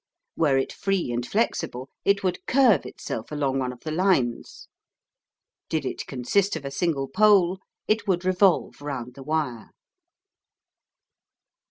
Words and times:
Were 0.35 0.57
it 0.57 0.73
free 0.73 1.11
and 1.11 1.23
flexible, 1.23 1.87
it 2.03 2.23
would 2.23 2.47
curve 2.47 2.87
itself 2.87 3.31
along 3.31 3.59
one 3.59 3.71
of 3.71 3.81
the 3.81 3.91
lines. 3.91 4.67
Did 5.69 5.85
it 5.85 6.07
consist 6.07 6.55
of 6.55 6.65
a 6.65 6.71
single 6.71 7.07
pole, 7.07 7.59
it 7.87 8.07
would 8.07 8.25
revolve 8.25 8.81
round 8.81 9.13
the 9.13 9.21
wire. 9.21 9.69